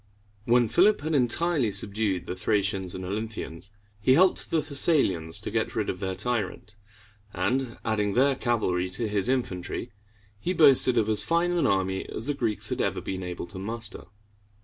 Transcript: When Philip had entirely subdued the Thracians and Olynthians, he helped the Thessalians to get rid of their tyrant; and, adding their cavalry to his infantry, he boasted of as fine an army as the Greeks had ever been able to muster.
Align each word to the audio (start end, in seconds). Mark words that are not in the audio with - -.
When 0.45 0.67
Philip 0.67 1.01
had 1.01 1.13
entirely 1.13 1.69
subdued 1.69 2.25
the 2.25 2.35
Thracians 2.35 2.95
and 2.95 3.05
Olynthians, 3.05 3.69
he 3.99 4.15
helped 4.15 4.49
the 4.49 4.61
Thessalians 4.63 5.39
to 5.41 5.51
get 5.51 5.75
rid 5.75 5.91
of 5.91 5.99
their 5.99 6.15
tyrant; 6.15 6.75
and, 7.35 7.77
adding 7.85 8.13
their 8.13 8.35
cavalry 8.35 8.89
to 8.89 9.07
his 9.07 9.29
infantry, 9.29 9.91
he 10.39 10.53
boasted 10.53 10.97
of 10.97 11.07
as 11.07 11.21
fine 11.21 11.51
an 11.51 11.67
army 11.67 12.07
as 12.09 12.25
the 12.25 12.33
Greeks 12.33 12.69
had 12.69 12.81
ever 12.81 12.99
been 12.99 13.21
able 13.21 13.45
to 13.45 13.59
muster. 13.59 14.05